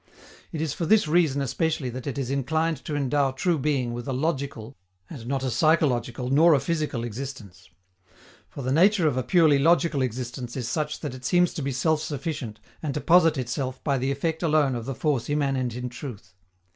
[0.51, 4.07] It is for this reason especially that it is inclined to endow true being with
[4.07, 4.75] a logical,
[5.11, 7.69] and not a psychological nor a physical existence.
[8.49, 11.71] For the nature of a purely logical existence is such that it seems to be
[11.71, 15.87] self sufficient and to posit itself by the effect alone of the force immanent in
[15.87, 16.33] truth.